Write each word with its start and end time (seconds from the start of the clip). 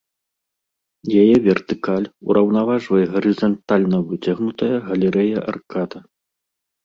Яе 1.23 1.35
вертыкаль 1.47 2.07
ураўнаважвае 2.29 3.03
гарызантальна 3.13 3.97
выцягнутая 4.09 4.75
галерэя-аркада. 4.87 5.99